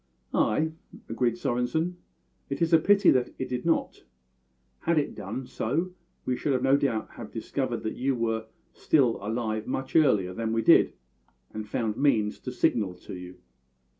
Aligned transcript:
"Ay," 0.33 0.71
agreed 1.09 1.35
Svorenssen, 1.37 1.97
"it 2.49 2.59
is 2.59 2.73
a 2.73 2.79
pity 2.79 3.11
that 3.11 3.29
it 3.37 3.47
did 3.49 3.67
not. 3.67 4.03
Had 4.79 4.97
it 4.97 5.13
done 5.13 5.45
so 5.45 5.93
we 6.25 6.35
should 6.35 6.59
no 6.63 6.75
doubt 6.75 7.07
have 7.11 7.31
discovered 7.31 7.83
that 7.83 7.93
you 7.93 8.15
were 8.15 8.47
still 8.73 9.19
alive 9.23 9.67
much 9.67 9.95
earlier 9.95 10.33
than 10.33 10.53
we 10.53 10.63
did, 10.63 10.93
and 11.53 11.69
found 11.69 11.97
means 11.97 12.39
to 12.39 12.51
signal 12.51 12.95
to 12.95 13.13
you." 13.15 13.35